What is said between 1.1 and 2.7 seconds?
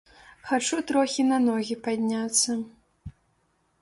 на ногі падняцца.